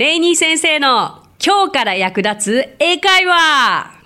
[0.00, 4.00] レイニー先生の今日から役立つ英会話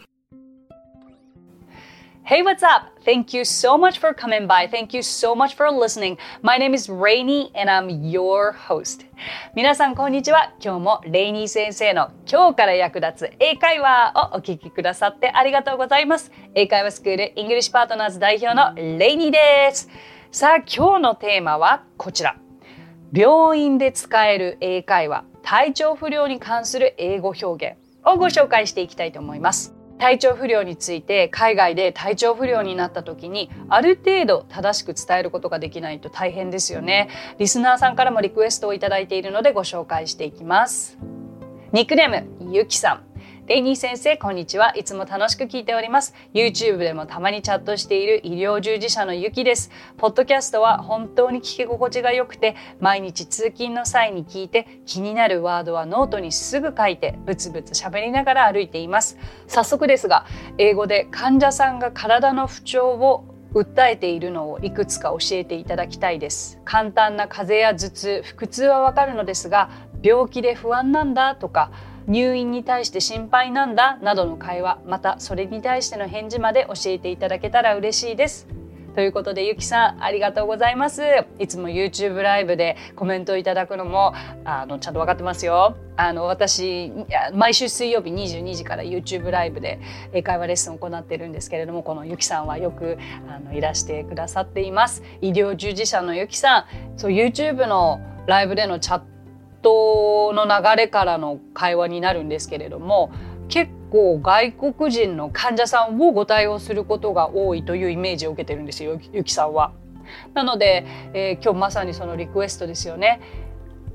[2.24, 3.00] Hey, what's up?
[3.04, 4.68] Thank you so much for coming by.
[4.68, 6.18] Thank you so much for listening.
[6.42, 9.06] My name is Rainy and I'm your host.
[9.54, 10.52] 皆さん、こんにちは。
[10.60, 16.32] 今日もレイニー先生の今日から役立つ英会話をお聞きくださってありがとうございます。
[16.56, 19.88] 英会話スクールイングリッシュパートナーズ代表のレイニーです。
[20.32, 22.34] さあ、今日のテーマはこちら。
[23.12, 29.74] 病院で使える英会話、体調不良に関する英語表現をご紹介していきたいと思います。
[29.98, 37.10] 体調不良について海外で体調不良になった時にある程度正しく伝えることができないと大変ですよね。
[37.38, 40.98] リスナーさんからもリクエストをいただいているのでご紹介していきます。
[41.72, 43.13] ニックネームゆきさん。
[43.46, 44.74] レイニー先生こんにちは。
[44.74, 46.14] いつも楽しく聞いております。
[46.32, 49.70] YouTube でもたまにチャットしている医療従事者のゆきです。
[49.98, 59.18] ポッドキャストは本当に聞き心地が良くて毎日通勤の際に聞いて気になるワードはノートにすぐ書いてブツブツ喋りながら歩いています。
[59.46, 60.24] 早速ですが
[60.56, 66.62] 英語で患者さんが体の不調を訴えているのをいくつか教えていただきたいです。
[66.64, 69.68] 簡単な風邪や頭痛腹痛はわかるのですが
[70.02, 71.70] 病気で不安なんだとか
[72.06, 78.46] 入院に対して心配なんだなどの会話またそれに対しての返事まで教えていただけたら嬉しいです。
[78.94, 81.02] ということでゆきさんありがとうございます。
[81.40, 85.76] いつも YouTube ライブでコメントいただくのもあのちゃんと分かってますよ。
[85.96, 86.92] あの私
[87.34, 89.80] 毎週水曜日22時から YouTube ライブで
[90.12, 92.96] 英会話レッスンを行っているんですけれどもこのゆきさんはよく
[93.28, 95.02] あのいらしてくださっています。
[95.20, 96.64] 医療従事者のゆきさん。
[96.96, 99.13] そう YouTube のライブでのチャッ
[99.64, 103.10] トの流れからの会話になるんですけれども
[103.48, 109.72] 結構外国人の患者さんをご対応することが多いというイメージを受けてるんですよゆきさんは。
[110.34, 110.84] なので、
[111.14, 113.20] えー、今日まさにそのリクエストですよね。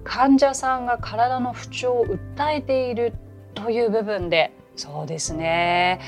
[0.03, 3.14] 患者さんが体の不調を訴えている
[3.54, 6.00] という部分でそうですね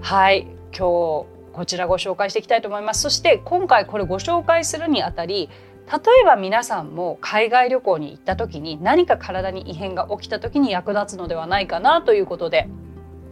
[0.00, 5.48] はい今日こちらご紹介していきたいと思いますそして今回これご紹介するにあたり
[5.90, 12.68] 例えば皆さんも海外旅行に行った時に何か体に異変が起きた時に役立つのではないかなということで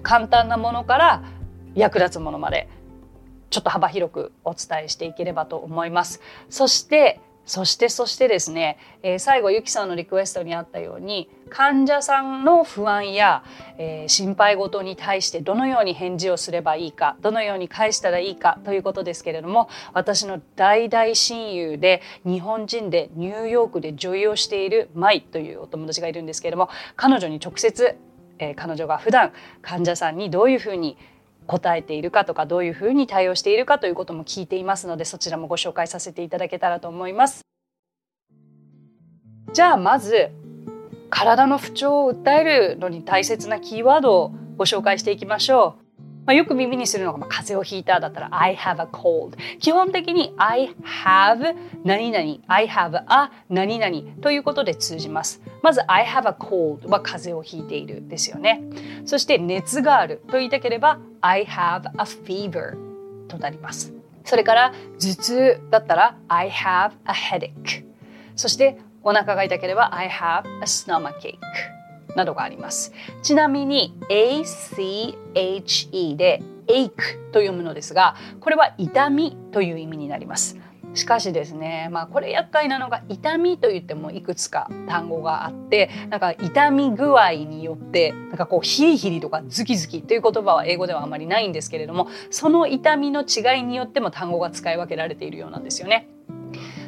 [0.03, 1.23] 簡単なものから
[1.75, 2.69] 役立つものまで
[3.51, 6.21] ちょっと幅広くお伝えしていければと思います。
[6.49, 13.45] そしてそしてそしてですね、えー、最後ゆきさんのリクエストにあったように患者さんの不安や、
[13.79, 27.97] えー、心配事に対してどのように返事をすればいいかどのように返したらいいかということですけれども私の大大親友で日本人でニューヨークで女優をしているマイというお友達がいるんですけれども彼女に直接、
[28.41, 29.33] えー、彼女が普段
[29.63, 30.99] 患者さんにどういうふうに
[31.47, 37.43] 答えているかとかどういうふうに対応しているかということも聞いていますのでそちらもご紹介させていただけたらと思います。
[39.53, 40.31] じゃあまず
[41.09, 45.87] 体の不調を訴えるのに大切なキーワードをご紹介していきましょう。
[46.27, 50.75] まあ、よく耳にするのが、まあ、風邪をひいただったら I have a cold 基本的に I
[51.05, 58.63] have 何々 I have a 何々ということで通じますまず I have a cold は風邪をひいているですよね。
[59.05, 62.77] そして熱があると言いたければ I have a fever
[63.27, 63.93] となります。
[64.25, 67.85] それから頭痛だったら I have a headache
[68.37, 71.35] そしてお腹が痛ければ I have a stomachache
[72.15, 72.93] などがあります。
[73.25, 75.17] ちなみに ACHE
[76.15, 76.93] で ache
[77.33, 80.57] と読むのですがこれは痛みという意味になります。
[80.97, 96.09] しかしですねまあこれ厄介なのが痛みといってもいくつか単語があってなんか痛み具合によってなんかこうヒリヒリとかズキズキという言葉は英語ではあまりないんですけれどもその痛みの違いによっても単語が使い分けられているようなんですよね。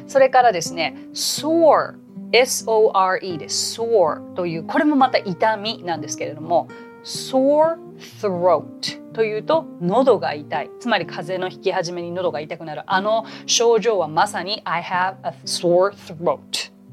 [0.07, 1.95] それからですね sore
[2.31, 6.67] SORE です sore というこれもまた痛みなんですけれども
[7.03, 7.77] sore
[8.21, 10.69] throat というと喉が痛い。
[10.79, 12.83] つまり風邪の引き始めに喉が痛くなる。
[12.85, 16.39] あの症状はまさに I have a sore throat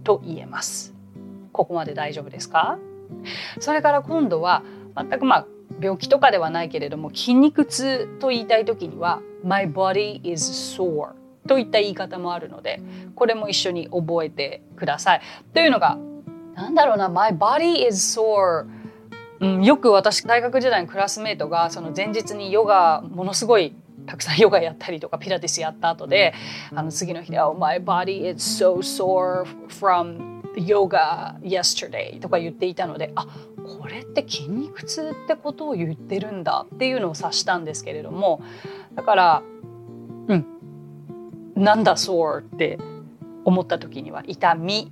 [0.03, 0.95] と言えます。
[1.53, 2.79] ここまで大丈夫ですか？
[3.61, 4.63] それから今度は
[4.97, 5.47] 全くまあ
[5.81, 11.11] 病気とかではないけれども筋肉痛と言いたい時には My body is sore
[11.47, 12.81] といった言い方もあるので
[13.15, 15.21] これも一緒に覚えてください。
[15.55, 15.99] というのが
[16.55, 18.67] なんだろうな「My body is sore」
[19.41, 23.75] うん、よく私大学時代のクラスメートがその前日にヨガものすごい
[24.07, 26.33] たくさんヨガやったりとかピラティスやった後で
[26.75, 33.27] あの次の日で「Oh my body is so sore from yoga yesterday」とか言っていたのであ
[33.81, 38.41] これって筋肉痛ってことを言ってるんだっていうのを察したんですけれども
[38.95, 39.43] だから
[40.29, 40.47] うん
[41.57, 42.79] なんだ sore って
[43.45, 44.91] 思った時には痛み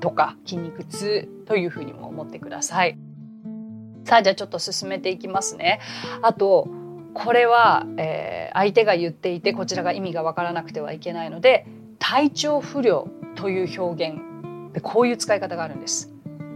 [0.00, 2.98] とか筋肉痛というふうにも思ってください。
[4.04, 5.80] さあじゃあちょっと進めていきますね。
[6.22, 6.68] あと
[7.14, 11.66] これは、えー、相手が言っていてこちらが意味がわからなくてはいけないので
[11.98, 14.18] 体調不良という表現
[14.72, 16.12] でこういう使い方があるんです。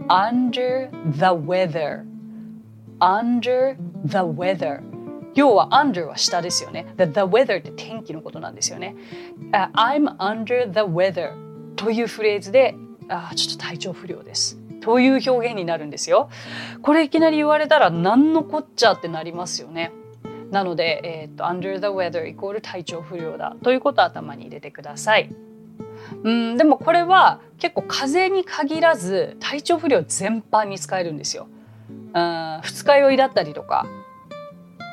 [0.09, 2.03] under the weather
[2.99, 4.81] under the weather
[5.35, 6.93] 要は under は下ですよね。
[6.97, 8.95] The, the weather って天気のことなんですよね。
[9.51, 11.33] Uh, I'm under the weather
[11.75, 12.75] というフレーズで、
[13.07, 14.58] あちょっと体調不良です。
[14.81, 16.29] という表現になるんですよ。
[16.81, 19.91] これいきなり言われたら何のこっちゃってなりますよね。
[20.51, 25.29] なので、えー、っと under the weather イコール体調不良だということを頭に入れてください。
[26.23, 31.47] うんでもこれは結構風邪に限らず体調不良全般に使えるんですよ。
[32.13, 33.85] うん二日酔いだったりとか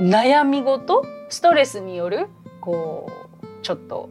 [0.00, 2.28] 悩み事ストレスによる
[2.60, 3.10] こ
[3.42, 4.10] うちょっと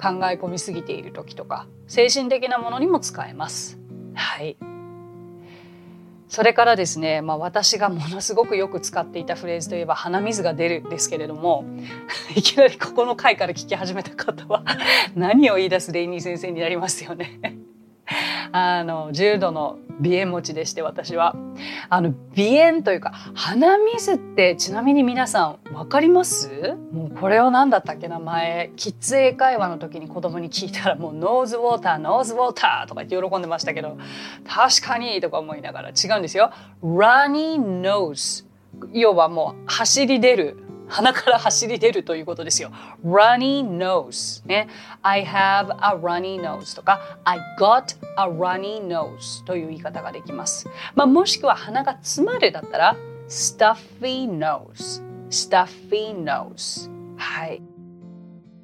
[0.00, 3.78] 考え込みすぎている時とか精神的なものにも使えます。
[4.14, 4.56] はい
[6.30, 11.64] それからですね、まあ、私がものすごくよく使っていたフレーズといえば鼻水が出るですけれども
[12.36, 14.64] いきなりここの回から聞き始めた方は
[15.16, 17.40] 何を言い出すレイニー先生になりますよね。
[18.52, 21.36] あの重度の鼻炎持ちでして私は。
[21.90, 26.76] あの鼻炎というか鼻水ってちなみに皆さん分かります？
[26.92, 28.72] もうこれを何だったっけな前。
[28.76, 33.98] キッズ英会話の時に子供に聞いたらもうノーズウォーターノーズウォーターとか言って喜んでましたけど
[34.48, 36.50] 確かにとか思いながら違うんですよ。
[36.82, 38.46] Runny nose
[38.92, 40.56] 要はもう走り出る
[40.90, 42.70] 鼻から走り出るということですよ。
[43.04, 44.68] runny nose、ね。
[45.02, 50.68] I have a runny nose とか I got a runny nose という言い方ができます。
[50.94, 52.96] まあ、もしくは鼻が詰まるだったら
[53.28, 57.62] stuffy nose stuffy nose はい。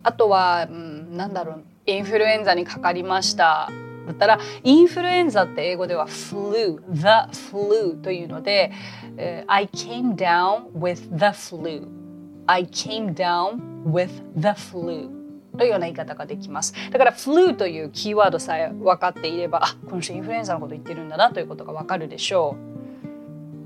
[0.03, 3.71] あとは、うん、なんだろうインフルエンザにかかりました
[4.07, 7.03] だったらインフルエンザって英語では flu the
[7.51, 8.73] flu というので、
[9.49, 12.06] I came down with the flu
[12.47, 15.11] I came down with the flu
[15.57, 16.75] というような言い方ができます。
[16.91, 22.57] だから flu というキーワードさえ分かっていれば、あ、この人インフルエンザのこと言ってるんだなということが分かるでしょ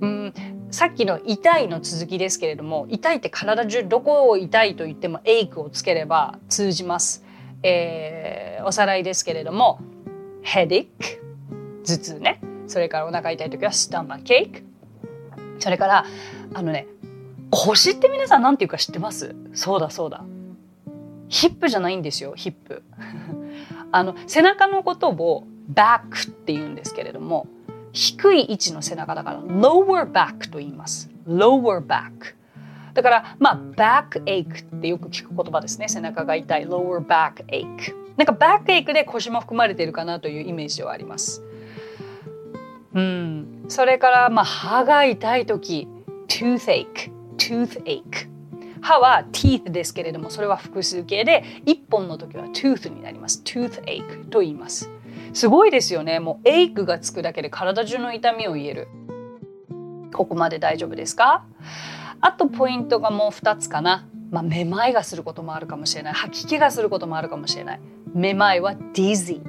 [0.00, 0.06] う。
[0.06, 0.35] うん、
[0.71, 7.25] さっきの痛いの続きですけれども、痛いって体中どこを痛いと言ってもエイクをつければ通じます。
[7.62, 9.81] えー、おさらいですけれども、
[10.43, 10.87] headache
[11.85, 12.41] 頭痛ね。
[12.67, 14.62] それからお腹痛い時は stomach ache。
[15.59, 16.05] それから
[16.55, 16.87] あのね
[17.50, 19.35] 腰って皆さん何て言うか知ってます？
[19.55, 20.25] そうだそうだ。
[21.29, 22.82] ヒップじゃないんですよ、ヒップ。
[23.93, 27.47] あの、背中のことをバックって言うんですけれども、
[27.93, 31.11] 低い位置の背中だから lower back と言います。
[31.26, 32.35] lower back。
[32.94, 35.88] だから、まあ、back ache ってよく聞く言葉ですね。
[35.88, 36.67] 背中が痛い。
[36.67, 37.94] lower back ache。
[38.17, 41.43] なんか back ache で腰も含まれているかなというイメージではあります。
[42.94, 43.64] うん。
[43.69, 45.87] それから、まあ、歯が痛い時
[46.29, 47.12] toothache。
[47.41, 48.29] Toothache
[48.83, 53.43] 歯は teeth ですけれどもそれは複数形で1本の時は tooth になります。
[53.45, 54.91] toothache と言います。
[55.33, 56.21] すごいですよね。
[56.21, 58.89] もう ache がつくだけで体中の痛みを言える。
[60.13, 61.45] ここまで大丈夫ですか？
[62.21, 64.07] あとポイントがもう2つかな。
[64.31, 66.13] まあ、めまいがすることもあるかもしれない。
[66.15, 67.81] 吐き気がすることもあるかもしれない。
[68.15, 69.43] めまいは dizzy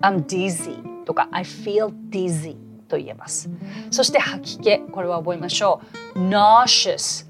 [0.00, 2.56] I'm dizzy とか I feel dizzy
[2.88, 3.50] と言えます。
[3.90, 4.78] そして吐き気。
[4.90, 5.80] これは覚えましょ
[6.14, 6.18] う。
[6.18, 7.25] nauseous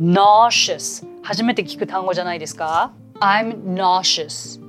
[0.00, 1.06] nauseous.
[1.22, 2.92] 初めて聞く単語じゃないですか?
[3.20, 4.60] I'm nauseous.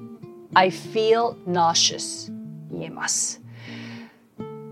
[0.54, 2.32] I feel nauseous.
[2.72, 3.42] 言えます。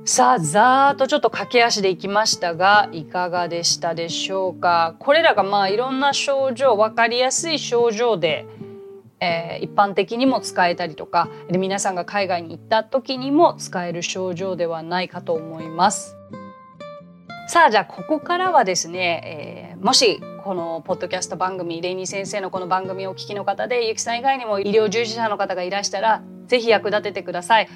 [0.05, 4.95] さあざーっとちょっと駆け足でいきましたがいかがでしたでしょうか?
[4.99, 8.47] これらがまあいろんな症状分かりやすい症状で、
[9.19, 16.15] えー、一般的にも使えたりとかで皆さんが海外に行った時にも使える症状ではないかと思います。
[17.47, 27.69] さあじゃあここからはですね、えー、もしこのポッドキャスト番組レイニー先生のこの番組をお聞きの方でゆきさん以外にも医療従事者の方がいらしたらぜひ役立ててください。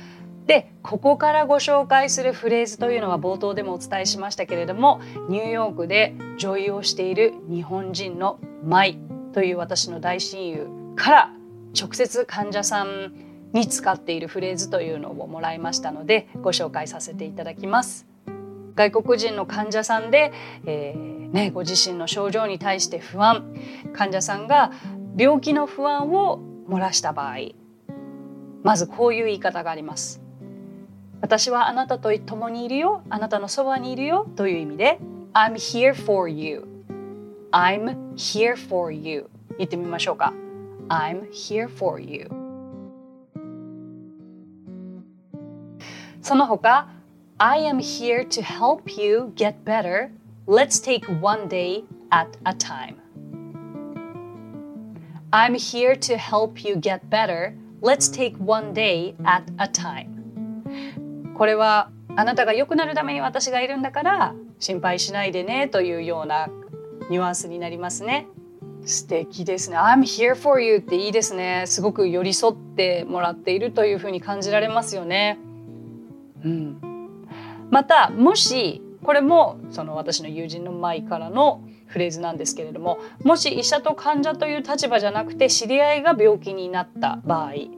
[0.48, 8.98] でここからご紹介するフレーズというのは冒頭でもお伝えしましたけれどもニューヨークで女医をしている日本人のマイ
[9.34, 11.34] という私の大親友から
[11.80, 13.14] 直接患者さん
[13.54, 18.13] に使っているフレーズというのをもらいましたのでご紹介させていただきます。
[18.76, 20.32] 外国人の患者さんで、
[20.66, 23.56] えーね、ご自身の症状に対して不安
[23.94, 24.72] 患者さんが
[25.18, 27.38] 病気の不安を漏らした場合
[28.64, 30.22] まずこういう言い方があります。
[31.22, 35.00] 私はあなたと共にいるよあなたのそばにいるよという意味で
[35.34, 36.68] I'm here for you
[37.52, 40.34] I'm here for you 言ってみましょうか。
[40.90, 42.30] I'm here for you
[46.22, 46.90] その他
[47.40, 50.12] I am here to help you get better
[50.46, 52.98] Let's take one day at a time
[55.32, 60.14] I'm here to help you get better Let's take one day at a time
[61.36, 66.50] これはあなたが良くなるために私がいるんだから心配しないでねというような
[67.10, 68.28] ニュアンスになりますね。
[68.86, 69.78] 素敵ですね。
[69.78, 71.64] I'm here for you っていいですね。
[71.68, 75.38] すごく寄り添ってもらっているというふうに感じられますよね。
[76.46, 76.93] うん。
[77.74, 87.70] またもしこれもその私の友人の前からのフレーズなんですけれどももし医者と患者という立場じゃなくて知り合いが病気になった場合例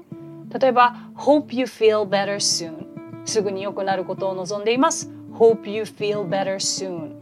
[0.66, 2.86] えば「Hope you feel better soon」
[3.24, 5.10] すぐに良くなることを望んでいます。
[5.34, 7.16] Hope you feel better soon.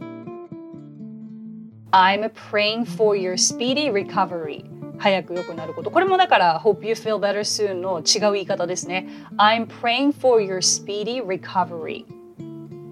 [1.92, 4.64] I'm praying for your speedy recovery.
[4.98, 5.90] 早く良くなること。
[5.90, 9.08] これもだから Hope you feel better soon の違う言い方ですね。
[9.38, 12.04] I'm praying for your speedy recovery.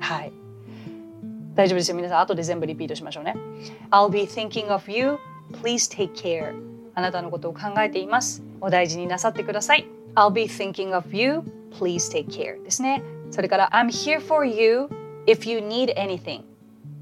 [0.02, 0.32] はい。
[1.54, 1.96] 大丈夫ですよ。
[1.96, 3.34] 皆さん、後で全部リピートしましょうね。
[3.90, 5.18] I'll be thinking of you.
[5.62, 6.54] Please take care.
[6.94, 8.42] あなたのことを考えています。
[8.60, 9.86] お大事になさってください。
[10.14, 11.42] I'll be thinking of you.
[11.78, 12.62] Please take care.
[12.62, 13.02] ですね。
[13.32, 14.88] それから I'm here for you
[15.26, 16.42] if you need anything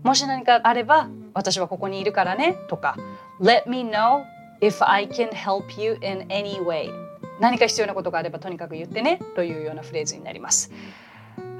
[0.04, 2.96] もし何かあれば私はここにいるからねとか
[3.40, 4.24] Let me know
[4.60, 6.90] if I can help you in any way
[7.40, 10.70] 何か必要なことがあればとにかく言ってねというようなフレーズになります。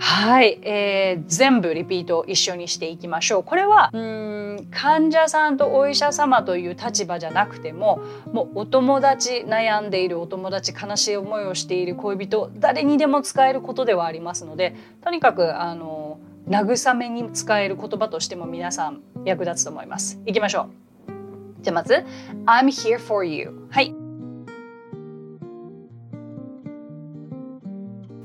[0.03, 3.45] はい、えー、全部リピートを一緒にしていきましょう。
[3.45, 8.01] これはうん患者さんとお医者様という立場じゃなくても
[8.33, 20.19] もうお友達悩んでいるお友達悲しい思いをしている恋人誰にでも使えることではありますのでとにかくあの慰めに使える言葉としても皆さん役立つと思います。
[20.25, 20.71] いきましょ
[21.09, 21.63] う。
[21.63, 22.07] じゃあまず
[22.47, 24.00] 「I'm here for you」はい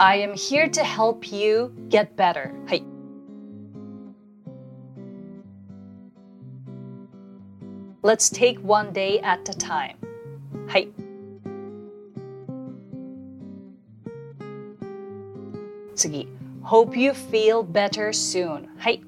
[0.04, 2.52] I am here to help you get better.
[2.66, 2.84] はい。
[8.02, 9.96] Let's take one day at a time.
[10.66, 10.88] はい。
[15.94, 16.26] 次。
[16.62, 18.68] Hope you feel better soon.
[18.78, 19.02] はい。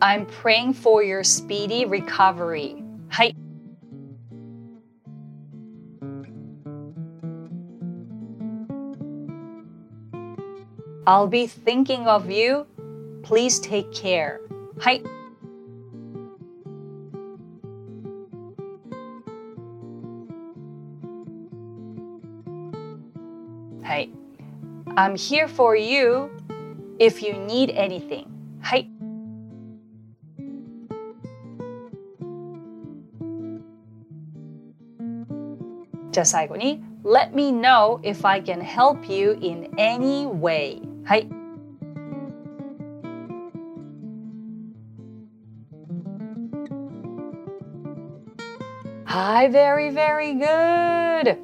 [0.00, 2.82] I'm praying for your speedy recovery.
[3.08, 3.36] はい。
[11.06, 12.66] I'll be thinking of you.
[13.22, 14.40] Please take care.
[14.78, 15.02] はい。
[23.82, 24.10] はい。
[24.96, 26.30] I'm here for you
[26.98, 28.26] if you need anything.
[28.60, 28.90] はい。
[36.10, 41.27] じゃあ最後に Let me know if I can help you in any way はい。
[49.05, 51.37] はい very very good.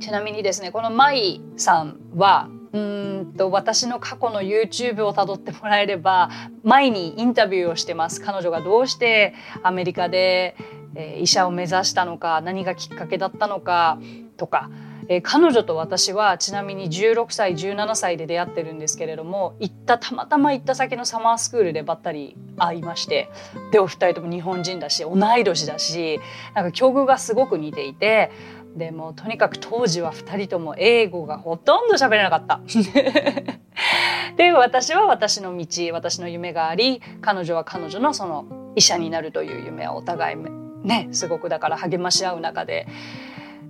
[0.00, 6.30] ちなみにですねこのマイさんはうんと私の過去の YouTube をたどってもらえれば
[6.62, 8.20] 前にインタビューをしてます。
[8.20, 10.56] 彼女がどうしてアメリカで
[10.96, 13.98] えー、医者を目指したのか何がきっかけだったのか
[14.36, 14.70] とか、
[15.08, 23.28] えー、彼女と私はちなみに16歳17歳で出会ってるんですけれども行ったたまたま行った先のサマースクールでばったり会いまして
[23.72, 26.20] でお二人とも日本人だし同い年だし
[26.54, 28.30] なんか境遇がすごく似ていて
[28.76, 32.60] でもとにかく当時は2人とも英語がほとんど喋れなかった。
[34.36, 40.36] で私は私の道私の夢があり彼女は彼女のその医者になるという夢をお互い
[40.82, 42.88] ねすごくだから励まし合う中で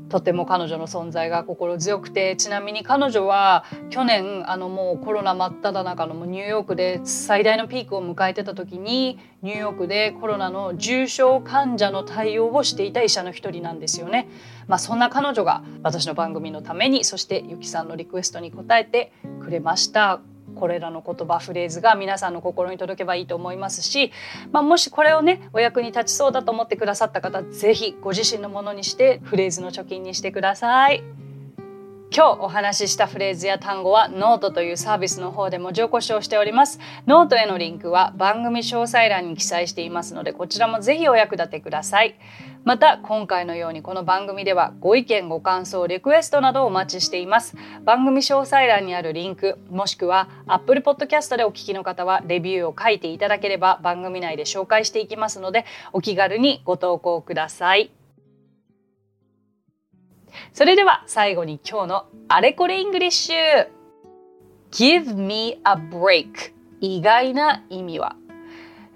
[0.08, 14.28] とても彼女の存在が心強くてちなみに彼女は去年あのもうコロナ真っ只中のニューヨークで最大のピークを迎えてた時にニューヨークでコロナの重症患者の対応をしていた医者の一人なんですよね。
[14.66, 20.20] まあ、そんな彼女が私の番組のためにそしてゆきさんのリクエストに応えてくれました。
[20.54, 24.12] これらの言葉フレーズが皆さんの心に届けばいいと思いますし、
[24.52, 31.23] まあ、もしこれをねお役に立ちそうだと思ってくださった方是非ご自身のものにしてフレーズの貯金にしてください。
[32.16, 36.78] 今日お話ししたフレーズや単語はノートというサービスの方で文字起こしをしております。
[37.08, 42.14] ノートへのリンクは番組詳細欄に記載していますのでこちらもぜひお役立てください。
[42.62, 57.90] また今回のようにこの番組ではご意見ご感想リクエストなどをお待ちしています番組詳細欄にあるリンクもしくは Apple Podcast でお聞きの方はレビューを書いていただければ番組内で紹介していきますのでお気軽にご投稿ください
[60.54, 63.68] それでは最後に今日のあれこれイングリッシュ。
[64.70, 68.14] Give me a break 意外な意味は。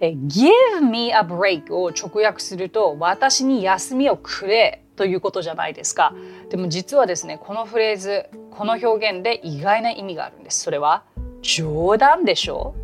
[0.00, 0.52] Give
[0.88, 6.14] me a break を直訳すると私に休みをくれということじゃないですか。
[6.48, 10.60] でも実はですねこのフレーズこの表現で意外な意味があるんです。
[10.60, 11.02] それは
[11.42, 12.76] 冗談でしょ？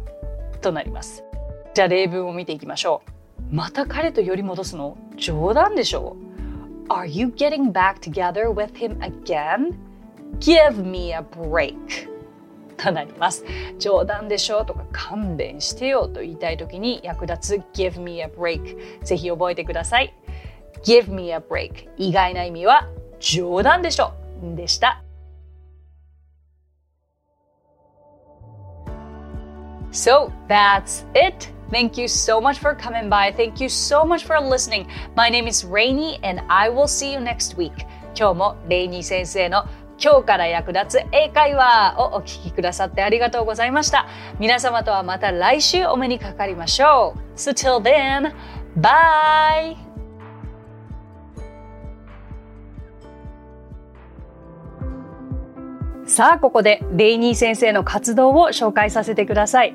[0.63, 1.23] となります。
[1.75, 3.03] じゃあ例文を見ていきましょ
[3.53, 3.55] う。
[3.55, 4.99] また彼と寄り戻すの？
[5.15, 6.17] 冗談でしょ？
[6.91, 9.79] Are you getting back together with him again?
[10.39, 12.09] Give me a break
[12.77, 13.45] となります
[13.79, 20.15] 冗談でしょとか勘弁してよと言いたい時に役立つ Give me a break ぜひ覚えてください
[20.85, 22.89] Give me a break 意外な意味は
[23.21, 24.13] 冗談でしょ
[24.55, 25.01] でした
[29.91, 31.54] So that's it.
[31.71, 33.33] Thank you so much for coming by.
[33.33, 34.87] Thank you so much for listening.
[35.17, 37.73] My name is Rainy and I will see you next week.
[38.17, 39.65] 今日もレイニー先生の
[40.03, 44.07] 今日から役立つ英会話をお聞きくださってありがとうございました。
[44.39, 47.39] 皆様とはまた来週お目にかかりましょう。
[47.39, 48.35] So till then,
[48.77, 49.77] bye!
[56.07, 59.75] さあここでレイニー先生の活動を紹介させてください